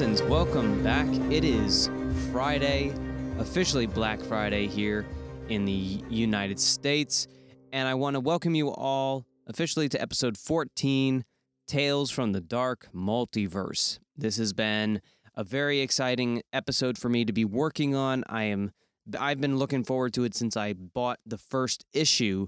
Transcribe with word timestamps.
Citizens. 0.00 0.30
Welcome 0.30 0.82
back. 0.82 1.06
It 1.30 1.44
is 1.44 1.90
Friday, 2.32 2.90
officially 3.38 3.84
Black 3.84 4.18
Friday 4.22 4.66
here 4.66 5.04
in 5.50 5.66
the 5.66 6.02
United 6.08 6.58
States. 6.58 7.28
And 7.70 7.86
I 7.86 7.92
want 7.92 8.14
to 8.14 8.20
welcome 8.20 8.54
you 8.54 8.70
all 8.70 9.26
officially 9.46 9.90
to 9.90 10.00
episode 10.00 10.38
14 10.38 11.22
Tales 11.68 12.10
from 12.10 12.32
the 12.32 12.40
Dark 12.40 12.88
Multiverse. 12.94 13.98
This 14.16 14.38
has 14.38 14.54
been 14.54 15.02
a 15.34 15.44
very 15.44 15.80
exciting 15.80 16.40
episode 16.50 16.96
for 16.96 17.10
me 17.10 17.26
to 17.26 17.32
be 17.34 17.44
working 17.44 17.94
on. 17.94 18.24
I 18.26 18.44
am 18.44 18.72
I've 19.18 19.42
been 19.42 19.58
looking 19.58 19.84
forward 19.84 20.14
to 20.14 20.24
it 20.24 20.34
since 20.34 20.56
I 20.56 20.72
bought 20.72 21.18
the 21.26 21.36
first 21.36 21.84
issue 21.92 22.46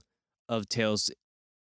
of 0.49 0.71
Tales 0.71 1.11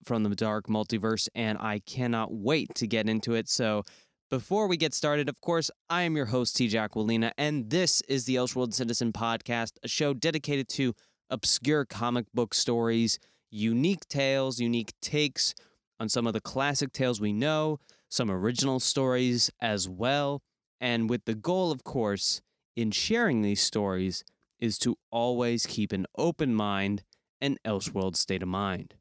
from 0.04 0.22
the 0.22 0.36
Dark 0.36 0.66
Multiverse, 0.66 1.28
and 1.34 1.56
I 1.58 1.78
cannot 1.78 2.30
wait 2.30 2.74
to 2.74 2.86
get 2.86 3.08
into 3.08 3.34
it. 3.34 3.48
So, 3.48 3.84
before 4.30 4.66
we 4.66 4.76
get 4.76 4.92
started, 4.92 5.28
of 5.28 5.40
course, 5.40 5.70
I 5.88 6.02
am 6.02 6.14
your 6.14 6.26
host, 6.26 6.56
TJ 6.56 6.74
Aquilina, 6.74 7.32
and 7.38 7.70
this 7.70 8.02
is 8.02 8.26
the 8.26 8.34
Elseworld 8.34 8.74
Citizen 8.74 9.12
Podcast, 9.12 9.72
a 9.82 9.88
show 9.88 10.12
dedicated 10.12 10.68
to 10.70 10.94
obscure 11.30 11.86
comic 11.86 12.26
book 12.34 12.52
stories, 12.52 13.18
unique 13.50 14.06
tales, 14.08 14.60
unique 14.60 14.92
takes 15.00 15.54
on 15.98 16.08
some 16.10 16.26
of 16.26 16.34
the 16.34 16.40
classic 16.40 16.92
tales 16.92 17.20
we 17.20 17.32
know, 17.32 17.78
some 18.10 18.30
original 18.30 18.80
stories 18.80 19.50
as 19.62 19.88
well, 19.88 20.42
and 20.80 21.08
with 21.08 21.24
the 21.24 21.34
goal, 21.34 21.72
of 21.72 21.82
course, 21.84 22.42
in 22.76 22.90
sharing 22.90 23.40
these 23.40 23.62
stories 23.62 24.24
is 24.60 24.78
to 24.78 24.96
always 25.10 25.64
keep 25.64 25.90
an 25.92 26.06
open 26.18 26.54
mind 26.54 27.02
and 27.40 27.58
Elseworld 27.64 28.14
state 28.14 28.42
of 28.42 28.48
mind. 28.48 28.94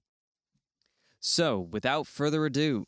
So, 1.19 1.59
without 1.59 2.07
further 2.07 2.45
ado, 2.45 2.85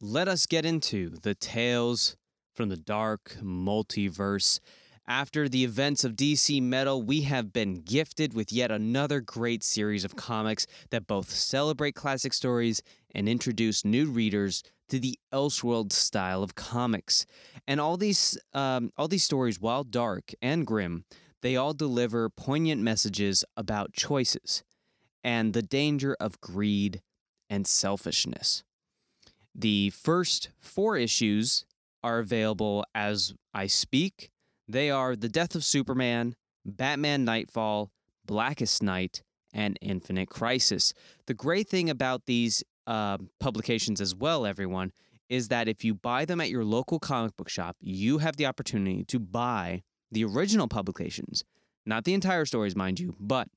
let 0.00 0.28
us 0.28 0.46
get 0.46 0.64
into 0.64 1.10
the 1.22 1.34
tales 1.34 2.16
from 2.54 2.68
the 2.68 2.76
dark 2.76 3.36
multiverse. 3.42 4.60
After 5.08 5.48
the 5.48 5.64
events 5.64 6.04
of 6.04 6.14
DC 6.14 6.62
Metal, 6.62 7.02
we 7.02 7.22
have 7.22 7.52
been 7.52 7.80
gifted 7.80 8.32
with 8.32 8.52
yet 8.52 8.70
another 8.70 9.20
great 9.20 9.64
series 9.64 10.04
of 10.04 10.14
comics 10.14 10.66
that 10.90 11.08
both 11.08 11.30
celebrate 11.30 11.96
classic 11.96 12.32
stories 12.32 12.80
and 13.12 13.28
introduce 13.28 13.84
new 13.84 14.06
readers 14.06 14.62
to 14.88 15.00
the 15.00 15.18
Elseworld 15.32 15.92
style 15.92 16.42
of 16.44 16.54
comics. 16.54 17.26
And 17.66 17.80
all 17.80 17.96
these, 17.96 18.38
um, 18.54 18.92
all 18.96 19.08
these 19.08 19.24
stories, 19.24 19.60
while 19.60 19.82
dark 19.82 20.32
and 20.40 20.66
grim, 20.66 21.04
they 21.42 21.56
all 21.56 21.74
deliver 21.74 22.28
poignant 22.28 22.82
messages 22.82 23.44
about 23.56 23.94
choices 23.94 24.62
and 25.24 25.54
the 25.54 25.62
danger 25.62 26.16
of 26.20 26.40
greed 26.40 27.00
and 27.50 27.66
selfishness. 27.66 28.62
The 29.60 29.90
first 29.90 30.50
four 30.60 30.96
issues 30.96 31.64
are 32.04 32.20
available 32.20 32.84
as 32.94 33.34
I 33.52 33.66
speak. 33.66 34.30
They 34.68 34.88
are 34.88 35.16
The 35.16 35.28
Death 35.28 35.56
of 35.56 35.64
Superman, 35.64 36.36
Batman 36.64 37.24
Knightfall, 37.24 37.90
Blackest 38.24 38.84
Night, 38.84 39.24
and 39.52 39.76
Infinite 39.82 40.28
Crisis. 40.28 40.94
The 41.26 41.34
great 41.34 41.68
thing 41.68 41.90
about 41.90 42.26
these 42.26 42.62
uh, 42.86 43.18
publications 43.40 44.00
as 44.00 44.14
well, 44.14 44.46
everyone, 44.46 44.92
is 45.28 45.48
that 45.48 45.66
if 45.66 45.84
you 45.84 45.92
buy 45.92 46.24
them 46.24 46.40
at 46.40 46.50
your 46.50 46.64
local 46.64 47.00
comic 47.00 47.36
book 47.36 47.48
shop, 47.48 47.76
you 47.80 48.18
have 48.18 48.36
the 48.36 48.46
opportunity 48.46 49.02
to 49.06 49.18
buy 49.18 49.82
the 50.12 50.24
original 50.24 50.68
publications, 50.68 51.42
not 51.84 52.04
the 52.04 52.14
entire 52.14 52.44
stories, 52.44 52.76
mind 52.76 53.00
you, 53.00 53.16
but 53.18 53.48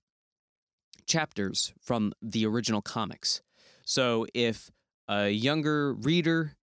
chapters 1.05 1.73
from 1.79 2.11
the 2.23 2.45
original 2.47 2.81
comics. 2.81 3.43
So 3.85 4.25
if 4.33 4.71
a 5.07 5.29
younger 5.29 5.93
reader 5.93 6.55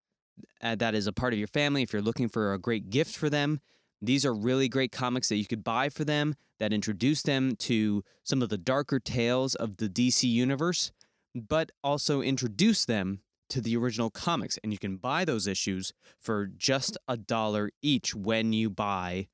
uh, 0.62 0.74
that 0.76 0.94
is 0.94 1.06
a 1.06 1.12
part 1.12 1.32
of 1.32 1.38
your 1.38 1.48
family, 1.48 1.82
if 1.82 1.92
you're 1.92 2.02
looking 2.02 2.28
for 2.28 2.52
a 2.52 2.58
great 2.58 2.90
gift 2.90 3.16
for 3.16 3.28
them, 3.30 3.60
these 4.00 4.24
are 4.24 4.34
really 4.34 4.68
great 4.68 4.92
comics 4.92 5.28
that 5.28 5.36
you 5.36 5.46
could 5.46 5.64
buy 5.64 5.88
for 5.88 6.04
them 6.04 6.34
that 6.58 6.72
introduce 6.72 7.22
them 7.22 7.56
to 7.56 8.02
some 8.22 8.42
of 8.42 8.48
the 8.48 8.58
darker 8.58 8.98
tales 8.98 9.54
of 9.54 9.76
the 9.76 9.88
DC 9.88 10.28
universe, 10.28 10.92
but 11.34 11.70
also 11.82 12.20
introduce 12.20 12.84
them 12.84 13.20
to 13.48 13.60
the 13.60 13.76
original 13.76 14.10
comics. 14.10 14.58
And 14.62 14.72
you 14.72 14.78
can 14.78 14.96
buy 14.96 15.24
those 15.24 15.46
issues 15.46 15.92
for 16.18 16.46
just 16.46 16.96
a 17.06 17.16
dollar 17.16 17.70
each 17.82 18.14
when 18.14 18.52
you 18.52 18.70
buy 18.70 19.28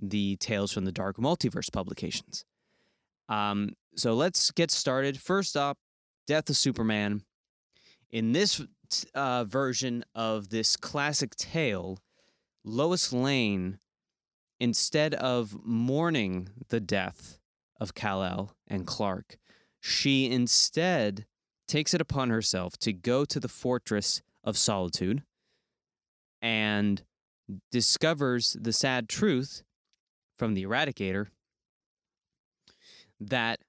the 0.00 0.36
Tales 0.36 0.72
from 0.72 0.84
the 0.84 0.92
Dark 0.92 1.16
Multiverse 1.16 1.70
publications. 1.72 2.44
Um, 3.28 3.74
so 3.96 4.14
let's 4.14 4.50
get 4.50 4.70
started. 4.70 5.20
First 5.20 5.56
up, 5.56 5.78
Death 6.26 6.48
of 6.48 6.56
Superman. 6.56 7.22
In 8.12 8.32
this 8.32 8.60
uh, 9.14 9.44
version 9.44 10.04
of 10.14 10.50
this 10.50 10.76
classic 10.76 11.36
tale, 11.36 11.98
Lois 12.64 13.12
Lane, 13.12 13.78
instead 14.58 15.14
of 15.14 15.56
mourning 15.64 16.48
the 16.68 16.80
death 16.80 17.38
of 17.78 17.94
Kal-El 17.94 18.54
and 18.66 18.86
Clark, 18.86 19.36
she 19.80 20.30
instead 20.30 21.26
takes 21.68 21.94
it 21.94 22.00
upon 22.00 22.30
herself 22.30 22.76
to 22.78 22.92
go 22.92 23.24
to 23.24 23.38
the 23.38 23.48
fortress 23.48 24.22
of 24.42 24.58
solitude 24.58 25.22
and 26.42 27.02
discovers 27.70 28.56
the 28.60 28.72
sad 28.72 29.08
truth 29.08 29.62
from 30.36 30.54
the 30.54 30.64
Eradicator 30.64 31.28
that 33.20 33.60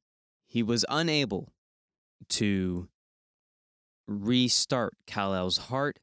he 0.47 0.63
was 0.63 0.85
unable 0.89 1.51
to 2.29 2.87
restart 4.11 4.93
Kal-El's 5.07 5.57
heart 5.57 5.99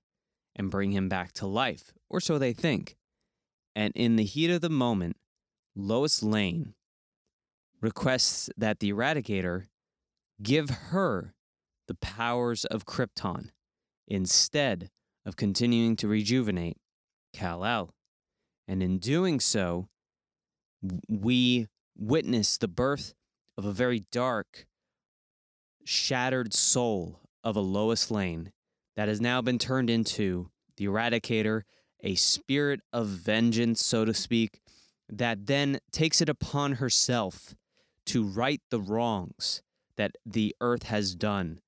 and 0.57 0.71
bring 0.71 0.93
him 0.93 1.09
back 1.09 1.33
to 1.33 1.47
life, 1.47 1.93
or 2.09 2.21
so 2.21 2.39
they 2.39 2.53
think. 2.53 2.97
And 3.77 3.93
in 3.95 4.17
the 4.17 4.25
heat 4.25 4.51
of 4.51 4.61
the 4.61 4.71
moment, 4.71 5.17
Lois 5.77 6.23
Lane 6.23 6.75
requests 7.81 8.51
that 8.57 8.81
the 8.81 8.93
Eradicator 8.93 9.67
give 10.43 10.71
her 10.71 11.35
the 11.87 11.95
powers 11.95 12.65
of 12.65 12.87
Krypton 12.87 13.51
instead 14.07 14.91
of 15.25 15.37
continuing 15.37 15.95
to 15.97 16.09
rejuvenate 16.09 16.77
Kal-El. 17.33 17.95
And 18.67 18.83
in 18.83 18.99
doing 18.99 19.39
so, 19.39 19.89
we 21.09 21.69
witness 21.97 22.59
the 22.59 22.69
birth 22.69 23.15
of 23.57 23.65
a 23.65 23.73
very 23.73 24.05
dark, 24.11 24.67
shattered 25.85 26.53
soul 26.53 27.21
of 27.45 27.57
a 27.57 27.61
Lois 27.61 28.11
Lane 28.11 28.53
that 28.97 29.09
has 29.09 29.21
now 29.21 29.41
been 29.41 29.59
turned 29.59 29.91
into 29.91 30.51
the 30.77 30.87
Eradicator, 30.87 31.63
a 32.03 32.15
spirit 32.15 32.81
of 32.93 33.07
vengeance, 33.07 33.85
so 33.85 34.05
to 34.05 34.15
speak, 34.15 34.61
that 35.09 35.47
then 35.47 35.79
takes 35.93 36.21
it 36.21 36.29
upon 36.29 36.75
herself 36.75 37.55
to 38.07 38.25
right 38.25 38.61
the 38.71 38.81
wrongs 38.81 39.63
that 39.97 40.17
the 40.25 40.55
earth 40.61 40.85
has 40.85 41.15
done 41.15 41.61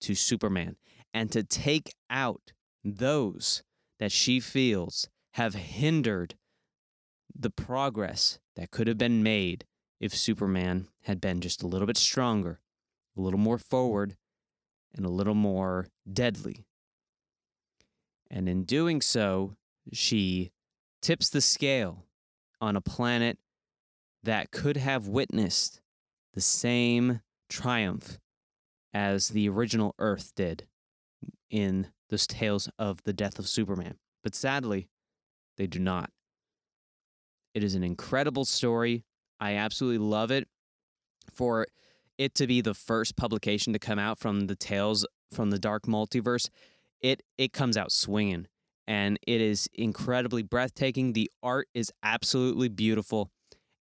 to 0.00 0.14
Superman 0.14 0.76
and 1.14 1.30
to 1.32 1.42
take 1.42 1.94
out 2.10 2.52
those 2.84 3.62
that 3.98 4.12
she 4.12 4.40
feels 4.40 5.08
have 5.32 5.54
hindered 5.54 6.34
the 7.38 7.50
progress 7.50 8.38
that 8.56 8.70
could 8.70 8.86
have 8.86 8.98
been 8.98 9.22
made 9.22 9.64
if 10.00 10.14
Superman 10.14 10.88
had 11.02 11.20
been 11.20 11.40
just 11.40 11.62
a 11.62 11.66
little 11.66 11.86
bit 11.86 11.96
stronger, 11.96 12.60
a 13.16 13.20
little 13.20 13.38
more 13.38 13.58
forward, 13.58 14.16
and 14.96 15.04
a 15.04 15.10
little 15.10 15.34
more 15.34 15.88
deadly. 16.10 16.64
And 18.30 18.48
in 18.48 18.64
doing 18.64 19.00
so, 19.00 19.54
she 19.92 20.50
tips 21.00 21.30
the 21.30 21.40
scale 21.40 22.04
on 22.60 22.76
a 22.76 22.80
planet 22.80 23.38
that 24.22 24.50
could 24.50 24.76
have 24.76 25.08
witnessed 25.08 25.80
the 26.34 26.40
same 26.40 27.20
triumph 27.48 28.18
as 28.92 29.28
the 29.28 29.48
original 29.48 29.94
Earth 29.98 30.32
did 30.34 30.66
in 31.50 31.88
those 32.10 32.26
tales 32.26 32.68
of 32.78 33.02
the 33.04 33.12
death 33.12 33.38
of 33.38 33.48
Superman. 33.48 33.96
But 34.22 34.34
sadly, 34.34 34.88
they 35.56 35.66
do 35.66 35.78
not. 35.78 36.10
It 37.54 37.64
is 37.64 37.74
an 37.74 37.84
incredible 37.84 38.44
story. 38.44 39.04
I 39.40 39.54
absolutely 39.54 39.98
love 39.98 40.30
it. 40.30 40.48
For 41.32 41.66
it 42.18 42.34
to 42.34 42.46
be 42.46 42.60
the 42.60 42.74
first 42.74 43.16
publication 43.16 43.72
to 43.72 43.78
come 43.78 43.98
out 43.98 44.18
from 44.18 44.46
the 44.46 44.56
Tales 44.56 45.06
from 45.32 45.50
the 45.50 45.58
Dark 45.58 45.84
Multiverse, 45.84 46.48
it 47.00 47.22
it 47.38 47.52
comes 47.52 47.76
out 47.76 47.92
swinging 47.92 48.46
and 48.86 49.18
it 49.26 49.40
is 49.40 49.68
incredibly 49.74 50.42
breathtaking. 50.42 51.12
The 51.12 51.30
art 51.42 51.68
is 51.74 51.92
absolutely 52.02 52.68
beautiful 52.68 53.30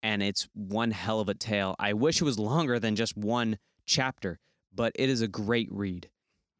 and 0.02 0.22
it's 0.22 0.48
one 0.54 0.92
hell 0.92 1.20
of 1.20 1.28
a 1.28 1.34
tale. 1.34 1.74
I 1.78 1.92
wish 1.92 2.20
it 2.20 2.24
was 2.24 2.38
longer 2.38 2.78
than 2.78 2.96
just 2.96 3.16
one 3.16 3.58
chapter, 3.84 4.38
but 4.74 4.92
it 4.94 5.10
is 5.10 5.20
a 5.20 5.28
great 5.28 5.68
read. 5.70 6.08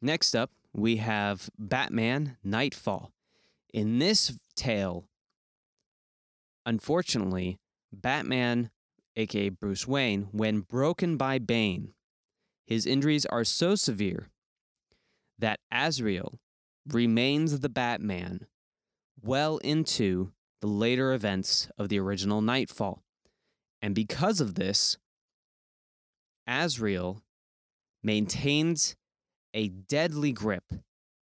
Next 0.01 0.35
up, 0.35 0.51
we 0.73 0.97
have 0.97 1.49
Batman 1.57 2.37
Knightfall. 2.43 3.11
In 3.73 3.99
this 3.99 4.37
tale, 4.55 5.05
unfortunately, 6.65 7.59
Batman 7.93 8.69
aka 9.15 9.49
Bruce 9.49 9.87
Wayne, 9.87 10.27
when 10.31 10.61
broken 10.61 11.17
by 11.17 11.39
Bane. 11.39 11.93
His 12.65 12.85
injuries 12.85 13.25
are 13.25 13.43
so 13.43 13.75
severe 13.75 14.29
that 15.37 15.59
Azrael 15.71 16.39
remains 16.87 17.59
the 17.59 17.69
Batman 17.69 18.47
well 19.21 19.57
into 19.57 20.31
the 20.61 20.67
later 20.67 21.11
events 21.13 21.69
of 21.77 21.89
the 21.89 21.99
original 21.99 22.41
Knightfall. 22.41 23.01
And 23.81 23.95
because 23.95 24.39
of 24.39 24.55
this, 24.55 24.97
Azrael 26.47 27.21
maintains 28.03 28.95
a 29.53 29.67
deadly 29.67 30.31
grip 30.31 30.63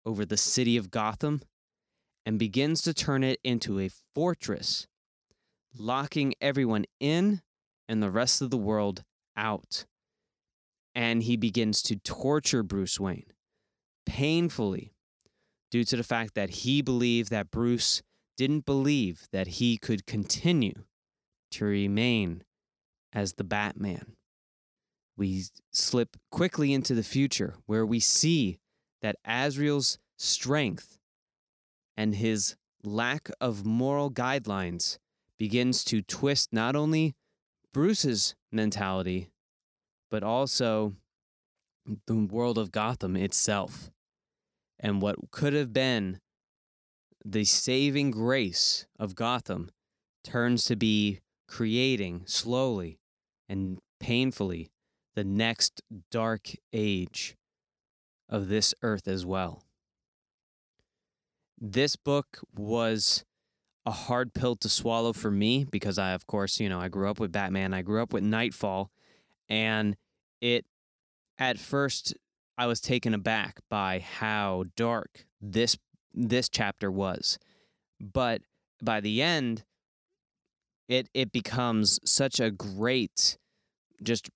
over 0.05 0.25
the 0.25 0.37
city 0.37 0.77
of 0.77 0.91
Gotham 0.91 1.41
and 2.25 2.37
begins 2.37 2.81
to 2.83 2.93
turn 2.93 3.23
it 3.23 3.39
into 3.43 3.79
a 3.79 3.89
fortress, 4.13 4.87
locking 5.77 6.33
everyone 6.41 6.85
in 6.99 7.41
and 7.91 8.01
the 8.01 8.09
rest 8.09 8.41
of 8.41 8.49
the 8.49 8.57
world 8.57 9.03
out. 9.35 9.85
And 10.95 11.23
he 11.23 11.35
begins 11.35 11.81
to 11.83 11.97
torture 11.97 12.63
Bruce 12.63 12.99
Wayne 12.99 13.25
painfully 14.05 14.93
due 15.69 15.83
to 15.83 15.97
the 15.97 16.03
fact 16.03 16.33
that 16.35 16.49
he 16.49 16.81
believed 16.81 17.29
that 17.31 17.51
Bruce 17.51 18.01
didn't 18.37 18.65
believe 18.65 19.27
that 19.33 19.47
he 19.47 19.77
could 19.77 20.05
continue 20.05 20.85
to 21.51 21.65
remain 21.65 22.43
as 23.11 23.33
the 23.33 23.43
Batman. 23.43 24.13
We 25.17 25.43
slip 25.73 26.15
quickly 26.31 26.73
into 26.73 26.95
the 26.95 27.03
future 27.03 27.55
where 27.65 27.85
we 27.85 27.99
see 27.99 28.59
that 29.01 29.17
Azrael's 29.25 29.99
strength 30.17 30.97
and 31.97 32.15
his 32.15 32.55
lack 32.83 33.29
of 33.41 33.65
moral 33.65 34.09
guidelines 34.09 34.97
begins 35.37 35.83
to 35.85 36.01
twist 36.01 36.53
not 36.53 36.75
only 36.75 37.15
Bruce's 37.73 38.35
mentality, 38.51 39.29
but 40.09 40.23
also 40.23 40.95
the 42.07 42.15
world 42.15 42.57
of 42.57 42.71
Gotham 42.71 43.15
itself. 43.15 43.91
And 44.79 45.01
what 45.01 45.31
could 45.31 45.53
have 45.53 45.71
been 45.71 46.19
the 47.23 47.45
saving 47.45 48.11
grace 48.11 48.87
of 48.99 49.15
Gotham 49.15 49.69
turns 50.23 50.65
to 50.65 50.75
be 50.75 51.19
creating 51.47 52.23
slowly 52.25 52.99
and 53.47 53.79
painfully 53.99 54.71
the 55.15 55.23
next 55.23 55.81
dark 56.09 56.51
age 56.73 57.35
of 58.29 58.47
this 58.47 58.73
earth 58.81 59.07
as 59.07 59.25
well. 59.25 59.63
This 61.59 61.95
book 61.95 62.39
was 62.55 63.23
a 63.85 63.91
hard 63.91 64.33
pill 64.33 64.55
to 64.57 64.69
swallow 64.69 65.13
for 65.13 65.31
me 65.31 65.63
because 65.63 65.97
I, 65.97 66.11
of 66.11 66.27
course, 66.27 66.59
you 66.59 66.69
know, 66.69 66.79
I 66.79 66.87
grew 66.87 67.09
up 67.09 67.19
with 67.19 67.31
Batman, 67.31 67.73
I 67.73 67.81
grew 67.81 68.01
up 68.01 68.13
with 68.13 68.23
Knightfall, 68.23 68.91
and 69.49 69.95
it, 70.39 70.65
at 71.39 71.57
first, 71.57 72.13
I 72.57 72.67
was 72.67 72.79
taken 72.79 73.13
aback 73.13 73.59
by 73.69 73.99
how 73.99 74.65
dark 74.75 75.25
this 75.41 75.77
this 76.13 76.49
chapter 76.49 76.91
was. 76.91 77.39
But 77.99 78.41
by 78.83 79.01
the 79.01 79.21
end, 79.21 79.63
it 80.87 81.09
it 81.13 81.31
becomes 81.31 81.99
such 82.05 82.39
a 82.39 82.51
great 82.51 83.37
just 84.03 84.29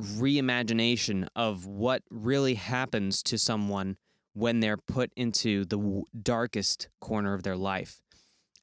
reimagination 0.00 1.28
of 1.36 1.66
what 1.66 2.02
really 2.10 2.54
happens 2.54 3.22
to 3.24 3.38
someone 3.38 3.96
when 4.32 4.60
they're 4.60 4.78
put 4.78 5.12
into 5.16 5.64
the 5.66 6.02
darkest 6.20 6.88
corner 7.00 7.34
of 7.34 7.42
their 7.42 7.56
life 7.56 8.00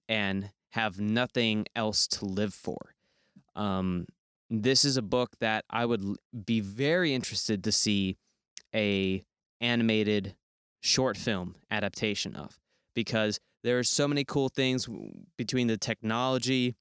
and 0.09 0.50
have 0.71 1.00
nothing 1.00 1.65
else 1.75 2.07
to 2.07 2.25
live 2.25 2.53
for. 2.53 2.95
Um, 3.56 4.07
this 4.50 4.83
is 4.83 4.97
a 4.97 5.01
book 5.01 5.29
that 5.39 5.63
I 5.69 5.85
would 5.85 6.17
be 6.45 6.59
very 6.59 7.13
interested 7.13 7.63
to 7.63 7.71
see 7.71 8.17
a 8.75 9.23
animated 9.61 10.35
short 10.81 11.17
film 11.17 11.56
adaptation 11.69 12.35
of 12.35 12.59
because 12.94 13.39
there 13.63 13.77
are 13.77 13.83
so 13.83 14.07
many 14.07 14.23
cool 14.23 14.50
things 14.50 14.88
between 15.38 15.67
the 15.67 15.77
technology 15.77 16.75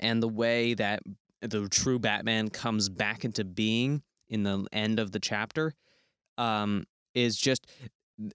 and 0.00 0.22
the 0.22 0.28
way 0.28 0.74
that 0.74 1.00
the 1.40 1.68
true 1.68 1.98
Batman 1.98 2.48
comes 2.48 2.88
back 2.88 3.24
into 3.24 3.44
being 3.44 4.02
in 4.28 4.44
the 4.44 4.66
end 4.72 4.98
of 4.98 5.12
the 5.12 5.20
chapter 5.20 5.74
um, 6.38 6.84
is 7.14 7.36
just 7.36 7.66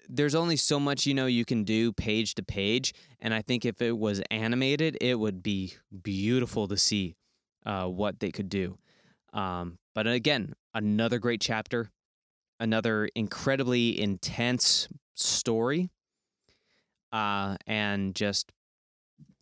there's 0.07 0.35
only 0.35 0.55
so 0.55 0.79
much 0.79 1.05
you 1.05 1.13
know 1.13 1.25
you 1.25 1.45
can 1.45 1.63
do 1.63 1.91
page 1.91 2.35
to 2.35 2.43
page 2.43 2.93
and 3.19 3.33
i 3.33 3.41
think 3.41 3.65
if 3.65 3.81
it 3.81 3.97
was 3.97 4.21
animated 4.31 4.97
it 5.01 5.15
would 5.15 5.41
be 5.41 5.73
beautiful 6.03 6.67
to 6.67 6.77
see 6.77 7.15
uh, 7.65 7.85
what 7.85 8.19
they 8.19 8.31
could 8.31 8.49
do 8.49 8.77
um, 9.33 9.77
but 9.93 10.07
again 10.07 10.53
another 10.73 11.19
great 11.19 11.41
chapter 11.41 11.89
another 12.59 13.09
incredibly 13.15 13.99
intense 13.99 14.87
story 15.15 15.89
uh, 17.11 17.55
and 17.65 18.15
just 18.15 18.51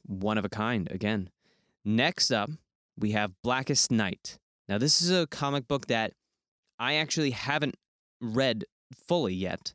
one 0.06 0.38
of 0.38 0.46
a 0.46 0.50
kind 0.50 0.90
again. 0.92 1.30
Next 1.84 2.32
up, 2.32 2.50
we 2.98 3.12
have 3.12 3.32
Blackest 3.44 3.92
Night. 3.92 4.40
Now, 4.68 4.78
this 4.78 5.02
is 5.02 5.12
a 5.12 5.28
comic 5.28 5.68
book 5.68 5.88
that 5.88 6.14
I 6.80 6.96
actually 6.96 7.32
haven't 7.32 7.76
read 8.22 8.66
fully 9.08 9.34
yet, 9.34 9.74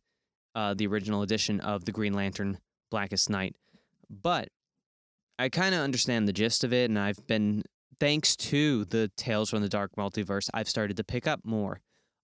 uh, 0.54 0.74
the 0.74 0.86
original 0.86 1.22
edition 1.22 1.60
of 1.60 1.84
the 1.84 1.92
Green 1.92 2.12
Lantern 2.12 2.58
Blackest 2.90 3.30
Night, 3.30 3.54
but 4.10 4.48
I 5.38 5.48
kind 5.48 5.74
of 5.74 5.80
understand 5.80 6.28
the 6.28 6.32
gist 6.32 6.62
of 6.64 6.72
it, 6.72 6.90
and 6.90 6.98
I've 6.98 7.26
been, 7.26 7.64
thanks 7.98 8.36
to 8.36 8.84
the 8.86 9.10
Tales 9.16 9.50
from 9.50 9.62
the 9.62 9.68
Dark 9.68 9.92
Multiverse, 9.98 10.48
I've 10.52 10.68
started 10.68 10.96
to 10.98 11.04
pick 11.04 11.26
up 11.26 11.40
more 11.44 11.80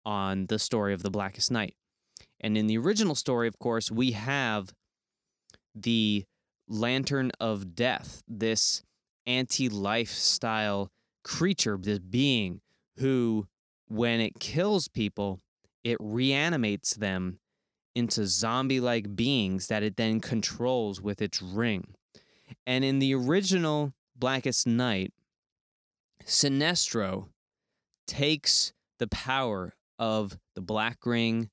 on 0.04 0.46
the 0.46 0.58
story 0.58 0.94
of 0.94 1.02
the 1.02 1.10
Blackest 1.10 1.50
Night. 1.50 1.74
And 2.40 2.58
in 2.58 2.66
the 2.66 2.78
original 2.78 3.14
story, 3.14 3.48
of 3.48 3.58
course, 3.58 3.90
we 3.90 4.12
have 4.12 4.72
the 5.74 6.24
Lantern 6.68 7.30
of 7.40 7.74
Death, 7.74 8.22
this 8.28 8.82
anti 9.26 9.68
lifestyle 9.68 10.90
creature, 11.22 11.78
this 11.80 11.98
being 11.98 12.60
who, 12.98 13.46
when 13.88 14.20
it 14.20 14.38
kills 14.40 14.88
people, 14.88 15.40
it 15.82 15.96
reanimates 16.00 16.94
them 16.94 17.38
into 17.94 18.26
zombie 18.26 18.80
like 18.80 19.14
beings 19.16 19.68
that 19.68 19.82
it 19.82 19.96
then 19.96 20.20
controls 20.20 21.00
with 21.00 21.22
its 21.22 21.40
ring. 21.40 21.94
And 22.66 22.84
in 22.84 22.98
the 22.98 23.14
original 23.14 23.92
Blackest 24.16 24.66
Night, 24.66 25.12
Sinestro 26.24 27.28
takes 28.06 28.72
the 28.98 29.08
power 29.08 29.74
of 29.98 30.38
the 30.54 30.60
black 30.60 30.98
ring 31.04 31.50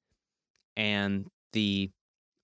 and 0.75 1.27
the 1.53 1.91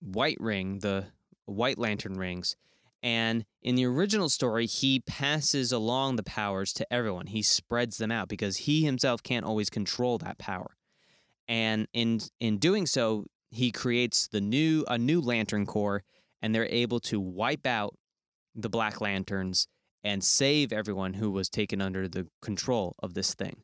white 0.01 0.38
ring, 0.39 0.80
the 0.80 1.08
white 1.46 1.77
lantern 1.77 2.16
rings. 2.16 2.56
And 3.04 3.46
in 3.62 3.75
the 3.75 3.86
original 3.86 4.30
story, 4.30 4.66
he 4.66 5.00
passes 5.00 5.72
along 5.72 6.16
the 6.16 6.24
powers 6.24 6.74
to 6.74 6.94
everyone. 6.94 7.27
He 7.27 7.44
spreads 7.44 7.98
them 7.98 8.12
out 8.12 8.27
because 8.27 8.58
he 8.58 8.84
himself 8.84 9.24
can't 9.24 9.46
always 9.46 9.70
control 9.70 10.18
that 10.20 10.38
power. 10.38 10.75
And 11.48 11.88
in 11.94 12.20
in 12.39 12.58
doing 12.58 12.86
so, 12.86 13.25
he 13.50 13.72
creates 13.72 14.27
the 14.27 14.42
new 14.42 14.84
a 14.88 14.98
new 14.98 15.22
lantern 15.22 15.66
corps 15.66 16.04
and 16.42 16.54
they're 16.54 16.66
able 16.66 17.00
to 17.00 17.20
wipe 17.20 17.66
out 17.66 17.96
the 18.56 18.70
black 18.70 19.01
lanterns 19.01 19.68
and 20.04 20.24
save 20.24 20.72
everyone 20.72 21.13
who 21.13 21.32
was 21.32 21.50
taken 21.50 21.82
under 21.82 22.08
the 22.08 22.27
control 22.42 22.96
of 23.00 23.13
this 23.13 23.34
thing. 23.34 23.58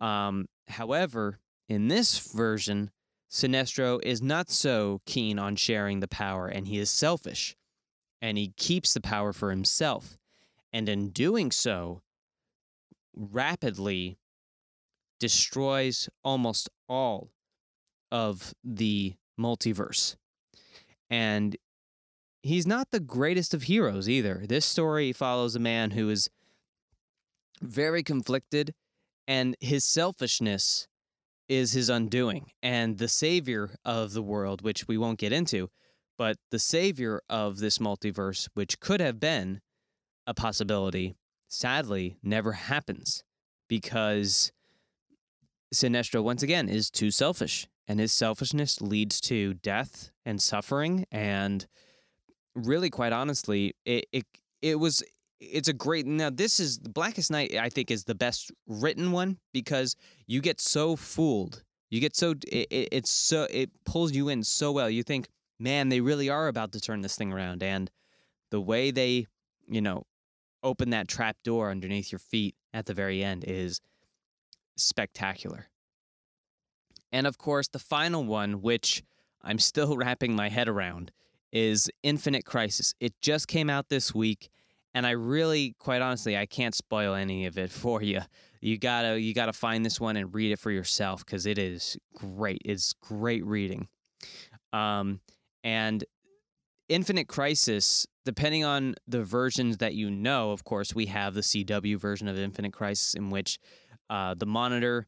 Um, 0.00 0.46
however, 0.68 1.38
in 1.68 1.88
this 1.88 2.18
version, 2.18 2.90
Sinestro 3.30 4.00
is 4.02 4.22
not 4.22 4.50
so 4.50 5.00
keen 5.06 5.38
on 5.38 5.56
sharing 5.56 6.00
the 6.00 6.08
power 6.08 6.48
and 6.48 6.66
he 6.66 6.78
is 6.78 6.90
selfish 6.90 7.56
and 8.22 8.38
he 8.38 8.52
keeps 8.56 8.94
the 8.94 9.00
power 9.00 9.32
for 9.32 9.50
himself. 9.50 10.18
And 10.72 10.88
in 10.88 11.10
doing 11.10 11.50
so, 11.50 12.02
rapidly 13.14 14.18
destroys 15.18 16.08
almost 16.24 16.68
all 16.88 17.30
of 18.10 18.54
the 18.64 19.14
multiverse. 19.38 20.16
And 21.10 21.56
he's 22.42 22.66
not 22.66 22.90
the 22.90 23.00
greatest 23.00 23.54
of 23.54 23.64
heroes 23.64 24.08
either. 24.08 24.44
This 24.46 24.64
story 24.64 25.12
follows 25.12 25.54
a 25.54 25.60
man 25.60 25.92
who 25.92 26.08
is 26.10 26.28
very 27.60 28.02
conflicted, 28.02 28.74
and 29.26 29.56
his 29.60 29.84
selfishness 29.84 30.86
is 31.48 31.72
his 31.72 31.88
undoing. 31.88 32.50
And 32.62 32.98
the 32.98 33.08
savior 33.08 33.76
of 33.84 34.12
the 34.12 34.22
world, 34.22 34.62
which 34.62 34.86
we 34.86 34.98
won't 34.98 35.18
get 35.18 35.32
into, 35.32 35.70
but 36.16 36.36
the 36.50 36.58
savior 36.58 37.22
of 37.28 37.58
this 37.58 37.78
multiverse, 37.78 38.48
which 38.54 38.80
could 38.80 39.00
have 39.00 39.20
been 39.20 39.60
a 40.26 40.34
possibility, 40.34 41.16
sadly 41.48 42.18
never 42.22 42.52
happens 42.52 43.22
because 43.68 44.52
Sinestro, 45.74 46.22
once 46.22 46.42
again, 46.42 46.68
is 46.68 46.90
too 46.90 47.10
selfish. 47.10 47.66
And 47.86 48.00
his 48.00 48.12
selfishness 48.12 48.80
leads 48.82 49.20
to 49.22 49.54
death 49.54 50.10
and 50.26 50.42
suffering. 50.42 51.06
And 51.10 51.66
really, 52.54 52.90
quite 52.90 53.12
honestly, 53.12 53.74
it, 53.84 54.06
it, 54.12 54.24
it 54.60 54.78
was 54.78 55.02
it's 55.40 55.68
a 55.68 55.72
great 55.72 56.04
now 56.04 56.30
this 56.30 56.58
is 56.58 56.80
the 56.80 56.88
blackest 56.88 57.30
night 57.30 57.54
i 57.54 57.68
think 57.68 57.92
is 57.92 58.02
the 58.02 58.14
best 58.14 58.50
written 58.66 59.12
one 59.12 59.38
because 59.52 59.94
you 60.26 60.40
get 60.40 60.60
so 60.60 60.96
fooled 60.96 61.62
you 61.90 62.00
get 62.00 62.16
so 62.16 62.32
it, 62.50 62.66
it, 62.72 62.88
it's 62.90 63.10
so 63.10 63.46
it 63.48 63.70
pulls 63.84 64.10
you 64.10 64.28
in 64.28 64.42
so 64.42 64.72
well 64.72 64.90
you 64.90 65.04
think 65.04 65.28
man 65.60 65.90
they 65.90 66.00
really 66.00 66.28
are 66.28 66.48
about 66.48 66.72
to 66.72 66.80
turn 66.80 67.02
this 67.02 67.14
thing 67.14 67.32
around 67.32 67.62
and 67.62 67.88
the 68.50 68.60
way 68.60 68.90
they, 68.90 69.26
you 69.68 69.80
know, 69.80 70.04
open 70.62 70.90
that 70.90 71.08
trap 71.08 71.36
door 71.44 71.70
underneath 71.70 72.10
your 72.10 72.18
feet 72.18 72.54
at 72.74 72.86
the 72.86 72.94
very 72.94 73.22
end 73.22 73.44
is 73.46 73.80
spectacular. 74.78 75.68
And 77.12 77.26
of 77.26 77.38
course, 77.38 77.68
the 77.68 77.78
final 77.78 78.24
one, 78.24 78.60
which 78.60 79.02
I'm 79.42 79.58
still 79.58 79.96
wrapping 79.96 80.34
my 80.34 80.48
head 80.48 80.68
around, 80.68 81.12
is 81.52 81.90
Infinite 82.02 82.44
Crisis. 82.44 82.94
It 83.00 83.14
just 83.20 83.48
came 83.48 83.70
out 83.70 83.88
this 83.88 84.14
week, 84.14 84.50
and 84.94 85.06
I 85.06 85.10
really, 85.12 85.74
quite 85.78 86.02
honestly, 86.02 86.36
I 86.36 86.46
can't 86.46 86.74
spoil 86.74 87.14
any 87.14 87.46
of 87.46 87.56
it 87.58 87.70
for 87.72 88.02
you. 88.02 88.20
You 88.60 88.76
gotta, 88.76 89.20
you 89.20 89.34
gotta 89.34 89.52
find 89.52 89.84
this 89.84 90.00
one 90.00 90.16
and 90.16 90.34
read 90.34 90.52
it 90.52 90.58
for 90.58 90.70
yourself 90.70 91.24
because 91.24 91.46
it 91.46 91.58
is 91.58 91.96
great. 92.14 92.60
It's 92.64 92.92
great 92.94 93.44
reading. 93.46 93.88
Um, 94.72 95.20
and 95.62 96.04
Infinite 96.88 97.28
Crisis, 97.28 98.06
depending 98.24 98.64
on 98.64 98.94
the 99.06 99.22
versions 99.22 99.76
that 99.78 99.94
you 99.94 100.10
know, 100.10 100.50
of 100.52 100.64
course, 100.64 100.94
we 100.94 101.06
have 101.06 101.34
the 101.34 101.42
CW 101.42 101.98
version 101.98 102.28
of 102.28 102.38
Infinite 102.38 102.72
Crisis 102.72 103.14
in 103.14 103.30
which 103.30 103.58
uh, 104.10 104.34
the 104.34 104.46
monitor 104.46 105.06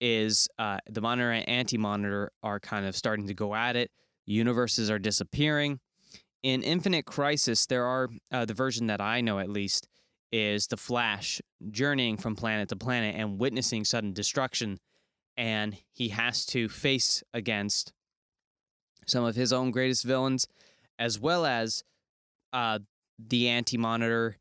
is 0.00 0.48
uh, 0.58 0.78
the 0.88 1.00
monitor 1.00 1.30
and 1.30 1.48
anti 1.48 1.76
monitor 1.76 2.32
are 2.42 2.58
kind 2.60 2.86
of 2.86 2.96
starting 2.96 3.26
to 3.26 3.34
go 3.34 3.54
at 3.54 3.76
it. 3.76 3.90
Universes 4.26 4.90
are 4.90 4.98
disappearing. 4.98 5.80
In 6.42 6.62
Infinite 6.62 7.04
Crisis, 7.04 7.66
there 7.66 7.84
are 7.84 8.08
uh, 8.32 8.44
the 8.44 8.54
version 8.54 8.86
that 8.86 9.00
I 9.00 9.20
know 9.20 9.38
at 9.38 9.50
least 9.50 9.88
is 10.32 10.68
the 10.68 10.76
Flash 10.76 11.40
journeying 11.70 12.16
from 12.16 12.36
planet 12.36 12.68
to 12.70 12.76
planet 12.76 13.14
and 13.16 13.38
witnessing 13.38 13.84
sudden 13.84 14.12
destruction. 14.12 14.78
And 15.36 15.76
he 15.92 16.08
has 16.08 16.46
to 16.46 16.68
face 16.68 17.22
against 17.34 17.92
some 19.06 19.24
of 19.24 19.34
his 19.34 19.52
own 19.52 19.70
greatest 19.70 20.04
villains, 20.04 20.46
as 20.98 21.18
well 21.18 21.44
as 21.44 21.82
uh, 22.52 22.78
the 23.18 23.48
Anti 23.48 23.76
Monitor 23.76 24.36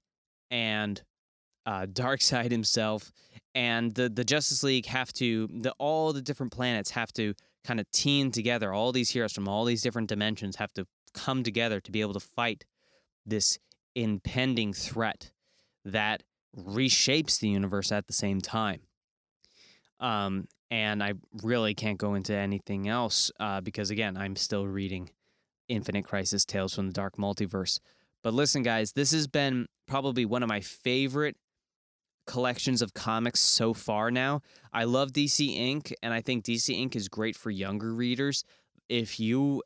and 0.51 1.01
uh, 1.69 1.85
Darkseid 1.85 2.49
himself, 2.49 3.11
and 3.53 3.93
the 3.93 4.09
the 4.09 4.23
Justice 4.23 4.63
League 4.63 4.87
have 4.87 5.13
to 5.13 5.47
the 5.51 5.71
all 5.77 6.11
the 6.13 6.21
different 6.21 6.51
planets 6.51 6.89
have 6.91 7.13
to 7.13 7.35
kind 7.63 7.79
of 7.79 7.89
team 7.91 8.31
together. 8.31 8.73
All 8.73 8.91
these 8.91 9.11
heroes 9.11 9.33
from 9.33 9.47
all 9.47 9.65
these 9.65 9.83
different 9.83 10.09
dimensions 10.09 10.55
have 10.55 10.73
to 10.73 10.87
come 11.13 11.43
together 11.43 11.79
to 11.79 11.91
be 11.91 12.01
able 12.01 12.13
to 12.13 12.19
fight 12.19 12.65
this 13.23 13.59
impending 13.93 14.73
threat 14.73 15.31
that 15.85 16.23
reshapes 16.57 17.39
the 17.39 17.49
universe 17.49 17.91
at 17.91 18.07
the 18.07 18.13
same 18.13 18.41
time. 18.41 18.81
Um, 19.99 20.47
and 20.71 21.03
I 21.03 21.13
really 21.43 21.75
can't 21.75 21.99
go 21.99 22.15
into 22.15 22.33
anything 22.33 22.87
else 22.87 23.31
uh, 23.39 23.61
because 23.61 23.91
again, 23.91 24.17
I'm 24.17 24.35
still 24.35 24.65
reading 24.65 25.11
Infinite 25.67 26.05
Crisis: 26.05 26.45
Tales 26.45 26.73
from 26.73 26.87
the 26.87 26.93
Dark 26.93 27.17
Multiverse. 27.17 27.79
But 28.23 28.33
listen, 28.33 28.63
guys, 28.63 28.93
this 28.93 29.11
has 29.11 29.27
been 29.27 29.67
probably 29.87 30.25
one 30.25 30.41
of 30.41 30.49
my 30.49 30.61
favorite 30.61 31.37
collections 32.25 32.81
of 32.81 32.93
comics 32.93 33.39
so 33.39 33.73
far 33.73 34.11
now. 34.11 34.41
I 34.71 34.83
love 34.83 35.11
DC 35.11 35.55
Ink 35.55 35.93
and 36.03 36.13
I 36.13 36.21
think 36.21 36.45
DC 36.45 36.73
Ink 36.75 36.95
is 36.95 37.07
great 37.07 37.35
for 37.35 37.49
younger 37.49 37.93
readers. 37.93 38.43
If 38.87 39.19
you 39.19 39.63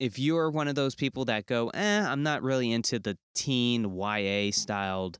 if 0.00 0.18
you 0.18 0.36
are 0.36 0.50
one 0.50 0.66
of 0.66 0.74
those 0.74 0.96
people 0.96 1.26
that 1.26 1.46
go, 1.46 1.68
"Eh, 1.68 2.00
I'm 2.04 2.22
not 2.24 2.42
really 2.42 2.72
into 2.72 2.98
the 2.98 3.16
teen 3.34 3.96
YA 3.96 4.50
styled 4.50 5.18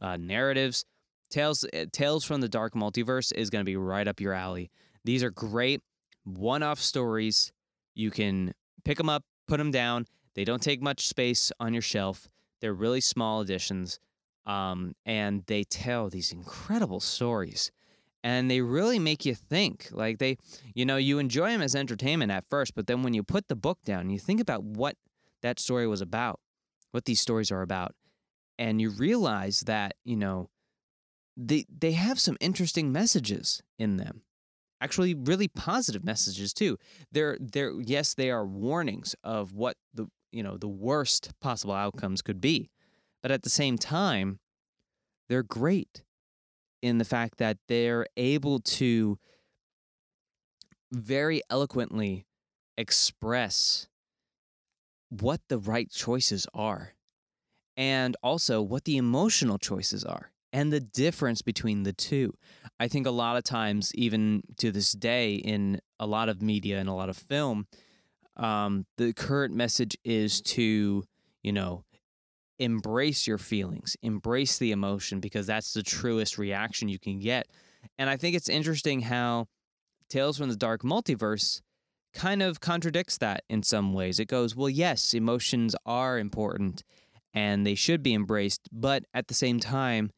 uh, 0.00 0.16
narratives," 0.16 0.84
Tales 1.30 1.64
eh, 1.72 1.86
Tales 1.92 2.24
from 2.24 2.40
the 2.40 2.48
Dark 2.48 2.74
Multiverse 2.74 3.32
is 3.34 3.50
going 3.50 3.60
to 3.60 3.68
be 3.68 3.76
right 3.76 4.06
up 4.06 4.20
your 4.20 4.32
alley. 4.32 4.70
These 5.04 5.22
are 5.22 5.30
great 5.30 5.82
one-off 6.24 6.80
stories. 6.80 7.52
You 7.94 8.10
can 8.10 8.54
pick 8.84 8.98
them 8.98 9.08
up, 9.08 9.24
put 9.46 9.58
them 9.58 9.70
down. 9.70 10.06
They 10.34 10.44
don't 10.44 10.62
take 10.62 10.82
much 10.82 11.06
space 11.06 11.52
on 11.60 11.72
your 11.72 11.82
shelf. 11.82 12.28
They're 12.60 12.74
really 12.74 13.00
small 13.00 13.40
editions 13.40 13.98
um, 14.46 14.94
and 15.06 15.44
they 15.46 15.64
tell 15.64 16.08
these 16.08 16.32
incredible 16.32 17.00
stories 17.00 17.70
and 18.22 18.50
they 18.50 18.60
really 18.60 18.98
make 18.98 19.24
you 19.24 19.34
think 19.34 19.88
like 19.92 20.18
they 20.18 20.36
you 20.74 20.84
know 20.84 20.96
you 20.96 21.18
enjoy 21.18 21.50
them 21.50 21.62
as 21.62 21.74
entertainment 21.74 22.30
at 22.30 22.44
first 22.48 22.74
but 22.74 22.86
then 22.86 23.02
when 23.02 23.14
you 23.14 23.22
put 23.22 23.48
the 23.48 23.56
book 23.56 23.78
down 23.84 24.10
you 24.10 24.18
think 24.18 24.40
about 24.40 24.62
what 24.62 24.96
that 25.42 25.58
story 25.58 25.86
was 25.86 26.00
about 26.00 26.40
what 26.92 27.04
these 27.04 27.20
stories 27.20 27.50
are 27.50 27.62
about 27.62 27.94
and 28.58 28.80
you 28.80 28.90
realize 28.90 29.60
that 29.60 29.94
you 30.04 30.16
know 30.16 30.48
they 31.36 31.64
they 31.68 31.92
have 31.92 32.18
some 32.20 32.36
interesting 32.40 32.92
messages 32.92 33.62
in 33.78 33.96
them 33.96 34.22
actually 34.84 35.14
really 35.14 35.48
positive 35.48 36.04
messages 36.04 36.52
too. 36.52 36.76
They're 37.10 37.38
they're 37.40 37.72
yes 37.80 38.14
they 38.14 38.30
are 38.30 38.46
warnings 38.46 39.16
of 39.24 39.52
what 39.54 39.76
the 39.94 40.06
you 40.30 40.42
know 40.42 40.58
the 40.58 40.68
worst 40.68 41.32
possible 41.40 41.74
outcomes 41.74 42.22
could 42.22 42.40
be 42.40 42.70
but 43.24 43.30
at 43.30 43.42
the 43.42 43.48
same 43.48 43.78
time, 43.78 44.38
they're 45.30 45.42
great 45.42 46.02
in 46.82 46.98
the 46.98 47.06
fact 47.06 47.38
that 47.38 47.56
they're 47.68 48.06
able 48.18 48.58
to 48.58 49.18
very 50.92 51.40
eloquently 51.48 52.26
express 52.76 53.88
what 55.08 55.40
the 55.48 55.56
right 55.56 55.90
choices 55.90 56.46
are 56.52 56.92
and 57.78 58.14
also 58.22 58.60
what 58.60 58.84
the 58.84 58.98
emotional 58.98 59.56
choices 59.56 60.04
are 60.04 60.30
and 60.52 60.70
the 60.70 60.80
difference 60.80 61.40
between 61.40 61.84
the 61.84 61.94
two. 61.94 62.34
I 62.78 62.88
think 62.88 63.06
a 63.06 63.10
lot 63.10 63.38
of 63.38 63.42
times, 63.42 63.90
even 63.94 64.42
to 64.58 64.70
this 64.70 64.92
day, 64.92 65.36
in 65.36 65.80
a 65.98 66.06
lot 66.06 66.28
of 66.28 66.42
media 66.42 66.78
and 66.78 66.90
a 66.90 66.94
lot 66.94 67.08
of 67.08 67.16
film, 67.16 67.68
um, 68.36 68.84
the 68.98 69.14
current 69.14 69.54
message 69.54 69.96
is 70.04 70.42
to, 70.42 71.04
you 71.42 71.52
know, 71.52 71.84
embrace 72.58 73.26
your 73.26 73.38
feelings, 73.38 73.96
embrace 74.02 74.58
the 74.58 74.72
emotion 74.72 75.20
because 75.20 75.46
that's 75.46 75.74
the 75.74 75.82
truest 75.82 76.38
reaction 76.38 76.88
you 76.88 76.98
can 76.98 77.18
get. 77.18 77.46
And 77.98 78.08
I 78.08 78.16
think 78.16 78.36
it's 78.36 78.48
interesting 78.48 79.02
how 79.02 79.46
Tales 80.08 80.38
from 80.38 80.48
the 80.48 80.56
Dark 80.56 80.82
Multiverse 80.82 81.60
kind 82.12 82.42
of 82.42 82.60
contradicts 82.60 83.18
that 83.18 83.42
in 83.48 83.62
some 83.62 83.92
ways. 83.92 84.20
It 84.20 84.28
goes, 84.28 84.54
well, 84.54 84.70
yes, 84.70 85.14
emotions 85.14 85.74
are 85.84 86.18
important 86.18 86.84
and 87.32 87.66
they 87.66 87.74
should 87.74 88.02
be 88.02 88.14
embraced, 88.14 88.68
but 88.70 89.04
at 89.12 89.26
the 89.26 89.34
same 89.34 89.58
time, 89.58 90.10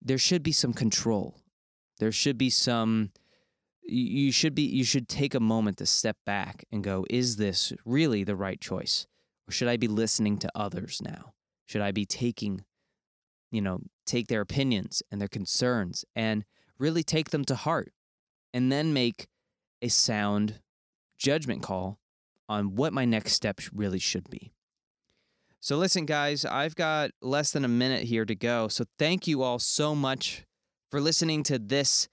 there 0.00 0.18
should 0.18 0.42
be 0.42 0.52
some 0.52 0.72
control. 0.72 1.36
There 1.98 2.12
should 2.12 2.38
be 2.38 2.50
some 2.50 3.10
you 3.82 4.30
should 4.30 4.54
be 4.54 4.62
you 4.62 4.84
should 4.84 5.08
take 5.08 5.34
a 5.34 5.40
moment 5.40 5.78
to 5.78 5.86
step 5.86 6.16
back 6.24 6.64
and 6.70 6.84
go, 6.84 7.04
is 7.10 7.36
this 7.36 7.72
really 7.84 8.22
the 8.22 8.36
right 8.36 8.60
choice? 8.60 9.06
Or 9.48 9.52
should 9.52 9.68
I 9.68 9.76
be 9.76 9.88
listening 9.88 10.38
to 10.38 10.50
others 10.54 11.00
now? 11.02 11.32
Should 11.70 11.82
I 11.82 11.92
be 11.92 12.04
taking, 12.04 12.64
you 13.52 13.60
know, 13.60 13.78
take 14.04 14.26
their 14.26 14.40
opinions 14.40 15.04
and 15.08 15.20
their 15.20 15.28
concerns 15.28 16.04
and 16.16 16.44
really 16.80 17.04
take 17.04 17.30
them 17.30 17.44
to 17.44 17.54
heart 17.54 17.92
and 18.52 18.72
then 18.72 18.92
make 18.92 19.28
a 19.80 19.86
sound 19.86 20.62
judgment 21.16 21.62
call 21.62 22.00
on 22.48 22.74
what 22.74 22.92
my 22.92 23.04
next 23.04 23.34
step 23.34 23.60
really 23.72 24.00
should 24.00 24.28
be. 24.28 24.52
So, 25.60 25.76
listen, 25.76 26.06
guys, 26.06 26.44
I've 26.44 26.74
got 26.74 27.12
less 27.22 27.52
than 27.52 27.64
a 27.64 27.68
minute 27.68 28.02
here 28.02 28.24
to 28.24 28.34
go. 28.34 28.66
So, 28.66 28.84
thank 28.98 29.28
you 29.28 29.44
all 29.44 29.60
so 29.60 29.94
much 29.94 30.44
for 30.90 31.00
listening 31.00 31.44
to 31.44 31.58
this 31.60 32.08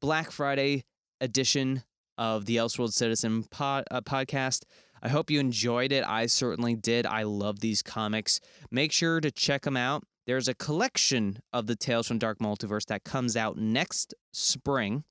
Black 0.00 0.32
Friday 0.32 0.82
edition 1.20 1.84
of 2.16 2.46
the 2.46 2.56
Elseworld 2.56 2.92
Citizen 2.92 3.44
pod, 3.44 3.84
uh, 3.92 4.00
podcast. 4.00 4.64
I 5.02 5.08
hope 5.08 5.30
you 5.30 5.40
enjoyed 5.40 5.92
it. 5.92 6.04
I 6.06 6.26
certainly 6.26 6.74
did. 6.74 7.06
I 7.06 7.22
love 7.22 7.60
these 7.60 7.82
comics. 7.82 8.40
Make 8.70 8.92
sure 8.92 9.20
to 9.20 9.30
check 9.30 9.62
them 9.62 9.76
out. 9.76 10.04
There's 10.26 10.48
a 10.48 10.54
collection 10.54 11.38
of 11.52 11.66
the 11.66 11.76
Tales 11.76 12.06
from 12.06 12.18
Dark 12.18 12.38
Multiverse 12.38 12.86
that 12.86 13.04
comes 13.04 13.36
out 13.36 13.56
next 13.56 14.14
spring. 14.32 15.04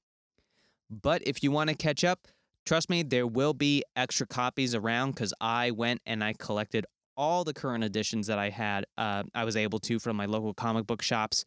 But 0.89 1.25
if 1.25 1.41
you 1.41 1.51
want 1.51 1.69
to 1.69 1.75
catch 1.75 2.03
up, 2.03 2.27
trust 2.65 2.89
me, 2.89 3.03
there 3.03 3.25
will 3.25 3.53
be 3.53 3.83
extra 3.95 4.27
copies 4.27 4.75
around 4.75 5.11
because 5.11 5.33
I 5.41 5.71
went 5.71 6.01
and 6.05 6.23
I 6.23 6.33
collected 6.33 6.85
all 7.15 7.43
the 7.43 7.53
current 7.53 7.83
editions 7.83 8.27
that 8.27 8.37
I 8.37 8.49
had. 8.49 8.85
Uh, 8.97 9.23
I 9.33 9.43
was 9.43 9.57
able 9.57 9.79
to 9.79 9.97
from 9.97 10.15
my 10.15 10.25
local 10.25 10.53
comic 10.53 10.85
book 10.85 11.01
shops. 11.01 11.45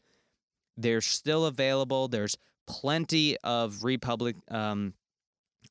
They're 0.76 1.00
still 1.00 1.46
available. 1.46 2.08
There's 2.08 2.36
plenty 2.66 3.36
of 3.38 3.84
Republic 3.84 4.36
um, 4.50 4.94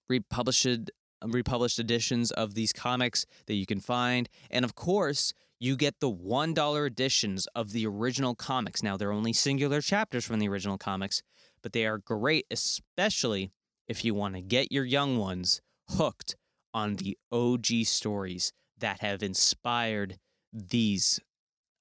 republished 0.07 0.89
republished 1.25 1.79
editions 1.79 2.31
of 2.31 2.53
these 2.53 2.73
comics 2.73 3.25
that 3.47 3.55
you 3.55 3.65
can 3.65 3.79
find. 3.79 4.29
And 4.49 4.65
of 4.65 4.75
course, 4.75 5.33
you 5.59 5.75
get 5.75 5.99
the 5.99 6.11
$1 6.11 6.88
editions 6.88 7.47
of 7.53 7.71
the 7.71 7.85
original 7.85 8.35
comics. 8.35 8.81
Now, 8.81 8.95
they're 8.95 9.11
only 9.11 9.33
singular 9.33 9.81
chapters 9.81 10.25
from 10.25 10.39
the 10.39 10.47
original 10.47 10.77
comics, 10.77 11.21
but 11.61 11.73
they 11.73 11.85
are 11.85 11.97
great, 11.97 12.45
especially 12.49 13.51
if 13.88 14.05
you 14.05 14.13
want 14.13 14.35
to 14.35 14.41
get 14.41 14.71
your 14.71 14.85
young 14.85 15.17
ones 15.17 15.61
hooked 15.89 16.35
on 16.73 16.95
the 16.95 17.17
OG 17.31 17.65
stories 17.83 18.53
that 18.77 19.01
have 19.01 19.21
inspired 19.21 20.17
these 20.53 21.19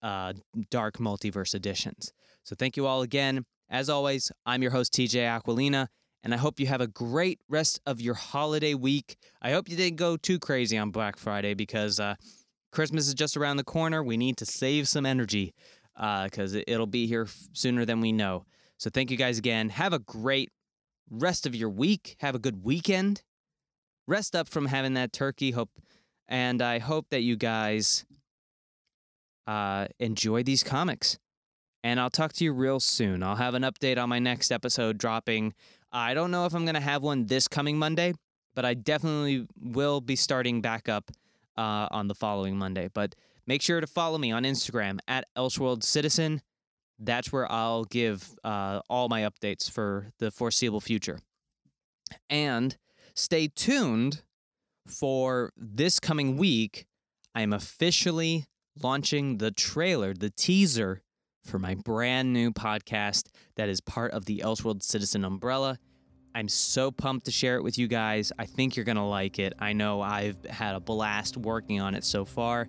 uh, 0.03 0.33
dark 0.71 0.99
multiverse 0.99 1.55
editions. 1.55 2.13
So, 2.43 2.57
thank 2.59 2.77
you 2.77 2.87
all 2.87 3.03
again. 3.03 3.45
As 3.71 3.91
always, 3.91 4.33
I'm 4.47 4.63
your 4.63 4.71
host, 4.71 4.93
TJ 4.95 5.21
Aquilina, 5.21 5.89
and 6.23 6.35
I 6.35 6.37
hope 6.37 6.59
you 6.61 6.67
have 6.67 6.81
a 6.81 6.87
great 6.87 7.41
rest 7.49 7.81
of 7.87 8.01
your 8.01 8.15
holiday 8.15 8.75
week. 8.75 9.17
I 9.41 9.53
hope 9.53 9.69
you 9.69 9.77
didn't 9.77 9.97
go 9.97 10.17
too 10.17 10.39
crazy 10.39 10.77
on 10.77 10.91
Black 10.91 11.17
Friday 11.17 11.55
because 11.55 12.01
uh, 12.01 12.17
Christmas 12.73 13.07
is 13.07 13.15
just 13.15 13.37
around 13.37 13.57
the 13.57 13.65
corner. 13.65 14.03
We 14.03 14.17
need 14.17 14.37
to 14.39 14.47
save 14.47 14.89
some 14.89 15.07
energy 15.07 15.55
because 15.95 16.55
uh, 16.55 16.63
it'll 16.67 16.87
be 16.87 17.07
here 17.07 17.27
sooner 17.53 17.85
than 17.85 18.01
we 18.01 18.13
know. 18.13 18.45
So 18.79 18.91
thank 18.91 19.11
you 19.11 19.17
guys 19.17 19.39
again. 19.39 19.71
Have 19.71 19.93
a 19.93 19.99
great 19.99 20.51
rest 21.11 21.47
of 21.47 21.55
your 21.55 21.71
week. 21.71 22.17
Have 22.21 22.35
a 22.35 22.39
good 22.39 22.65
weekend. 22.65 23.23
Rest 24.07 24.37
up 24.37 24.49
from 24.49 24.67
having 24.67 24.95
that 24.95 25.13
turkey. 25.13 25.51
Hope, 25.51 25.71
and 26.29 26.63
I 26.63 26.79
hope 26.79 27.07
that 27.11 27.23
you 27.23 27.37
guys 27.37 28.05
uh, 29.47 29.87
enjoy 29.99 30.43
these 30.43 30.63
comics. 30.63 31.19
And 31.85 32.01
I'll 32.01 32.11
talk 32.11 32.33
to 32.35 32.45
you 32.45 32.53
real 32.53 32.81
soon. 32.81 33.23
I'll 33.23 33.37
have 33.37 33.55
an 33.55 33.63
update 33.63 34.03
on 34.03 34.09
my 34.09 34.19
next 34.19 34.51
episode 34.51 34.99
dropping. 34.99 35.55
I 35.93 36.15
don't 36.15 36.31
know 36.31 36.45
if 36.47 36.55
I'm 36.55 36.65
going 36.65 36.75
to 36.75 36.81
have 36.81 37.03
one 37.03 37.27
this 37.27 37.49
coming 37.49 37.79
Monday, 37.79 38.15
but 38.55 38.65
I 38.65 38.75
definitely 38.75 39.47
will 39.61 40.01
be 40.01 40.17
starting 40.17 40.61
back 40.61 40.89
up 40.89 41.11
uh, 41.57 41.89
on 41.91 42.09
the 42.09 42.15
following 42.15 42.57
Monday. 42.57 42.89
But 42.93 43.15
make 43.47 43.63
sure 43.63 43.81
to 43.81 43.87
follow 43.87 44.19
me 44.19 44.31
on 44.31 44.45
Instagram 44.45 44.99
at 45.09 45.25
Elseworld 45.37 45.83
Citizen. 45.83 46.43
That's 46.99 47.33
where 47.33 47.51
I'll 47.51 47.85
give 47.85 48.35
uh, 48.45 48.81
all 48.91 49.09
my 49.09 49.23
updates 49.23 49.71
for 49.71 50.09
the 50.19 50.31
foreseeable 50.31 50.81
future. 50.81 51.21
And 52.29 52.77
stay 53.15 53.49
tuned 53.49 54.23
for 54.87 55.53
this 55.57 56.01
coming 56.01 56.37
week. 56.37 56.87
I 57.35 57.43
am 57.43 57.53
officially 57.53 58.47
launching 58.83 59.39
the 59.39 59.51
trailer, 59.51 60.15
the 60.15 60.31
teaser 60.31 61.03
for 61.49 61.59
my 61.59 61.75
brand 61.75 62.33
new 62.33 62.53
podcast 62.53 63.29
that 63.57 63.69
is 63.69 63.81
part 63.81 64.13
of 64.13 64.27
the 64.27 64.43
Elseworld 64.45 64.83
Citizen 64.83 65.25
umbrella. 65.25 65.79
I'm 66.35 66.49
so 66.49 66.91
pumped 66.91 67.25
to 67.27 67.33
share 67.33 67.57
it 67.57 67.63
with 67.65 67.79
you 67.79 67.89
guys. 67.89 68.31
I 68.39 68.45
think 68.45 68.77
you're 68.77 68.85
going 68.85 68.97
to 68.97 69.03
like 69.03 69.39
it. 69.39 69.55
I 69.59 69.73
know 69.73 70.01
I've 70.01 70.45
had 70.45 70.77
a 70.77 70.81
blast 70.81 71.37
working 71.37 71.81
on 71.81 71.95
it 71.95 72.05
so 72.05 72.25
far. 72.25 72.69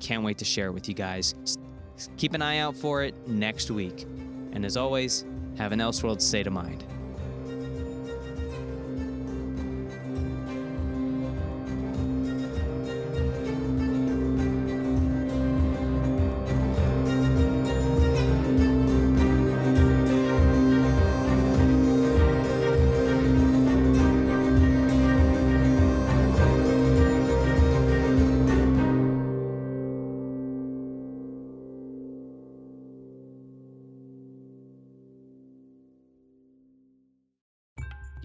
Can't 0.00 0.24
wait 0.24 0.38
to 0.38 0.44
share 0.44 0.66
it 0.68 0.72
with 0.72 0.88
you 0.88 0.94
guys. 0.94 1.34
Keep 2.16 2.34
an 2.34 2.42
eye 2.42 2.58
out 2.58 2.74
for 2.74 3.02
it 3.02 3.14
next 3.28 3.70
week. 3.70 4.02
And 4.52 4.64
as 4.64 4.76
always, 4.76 5.24
have 5.56 5.72
an 5.72 5.78
Elseworld 5.78 6.20
state 6.20 6.46
of 6.46 6.52
mind. 6.52 6.84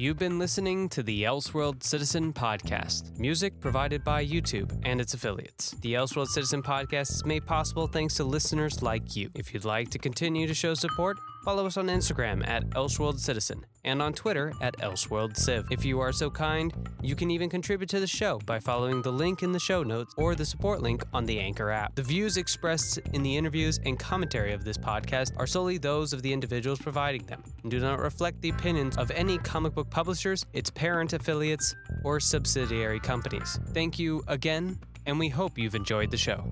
You've 0.02 0.18
been 0.18 0.40
listening 0.40 0.90
to 0.90 1.04
the 1.04 1.26
Elseworld 1.26 1.84
Citizen 1.84 2.34
Podcast, 2.34 3.20
music 3.20 3.60
provided 3.60 4.04
by 4.04 4.26
YouTube 4.26 4.76
and 4.82 5.00
its 5.00 5.14
affiliates. 5.14 5.76
The 5.82 5.94
Elseworld 5.94 6.26
Citizen 6.26 6.64
Podcast 6.64 7.12
is 7.12 7.24
made 7.24 7.46
possible 7.46 7.86
thanks 7.86 8.16
to 8.16 8.24
listeners 8.24 8.82
like 8.82 9.16
you. 9.16 9.30
If 9.36 9.54
you'd 9.54 9.64
like 9.64 9.92
to 9.92 10.00
continue 10.00 10.48
to 10.48 10.56
show 10.56 10.74
support, 10.74 11.20
follow 11.44 11.66
us 11.66 11.78
on 11.78 11.88
Instagram 11.88 12.48
at 12.48 12.70
Elseworld 12.72 13.20
Citizen 13.20 13.66
and 13.84 14.02
on 14.02 14.14
Twitter 14.14 14.54
at 14.62 14.78
Elseworld 14.78 15.36
Civ. 15.36 15.68
If 15.72 15.84
you 15.84 16.00
are 16.00 16.12
so 16.12 16.30
kind, 16.30 16.74
you 17.02 17.16
can 17.16 17.32
even 17.32 17.50
contribute 17.50 17.90
to 17.90 18.00
the 18.00 18.08
show 18.08 18.40
by 18.46 18.60
following 18.60 19.02
the 19.02 19.12
link 19.12 19.42
in 19.42 19.52
the 19.52 19.60
show 19.60 19.84
notes 19.84 20.14
or 20.18 20.36
the 20.36 20.46
support 20.46 20.82
link 20.82 21.04
on 21.14 21.26
the 21.26 21.40
Anchor 21.40 21.72
app. 21.72 21.96
The 21.96 22.04
views 22.04 22.38
expressed 22.38 23.00
in 23.14 23.24
the 23.24 23.36
interviews 23.36 23.80
and 23.86 23.98
commentary 23.98 24.54
of 24.54 24.64
this 24.64 24.78
podcast 24.78 25.32
are 25.38 25.48
solely 25.48 25.78
those 25.78 26.14
of 26.14 26.22
the 26.22 26.32
individuals 26.32 26.80
providing 26.80 27.26
them 27.26 27.44
and 27.64 27.72
do 27.72 27.80
not 27.80 28.00
reflect 28.00 28.42
the 28.42 28.50
opinions 28.50 28.98
of 28.98 29.10
any 29.12 29.38
comic 29.40 29.74
book 29.74 29.90
publishers, 29.90 30.46
its 30.54 30.70
parent 30.70 31.14
affiliates, 31.14 31.76
or 32.04 32.20
subsidiary 32.20 33.00
companies. 33.00 33.60
Thank 33.74 33.98
you 33.98 34.24
again, 34.28 34.80
and 35.06 35.18
we 35.18 35.30
hope 35.30 35.58
you've 35.58 35.76
enjoyed 35.76 36.12
the 36.12 36.18
show. 36.18 36.46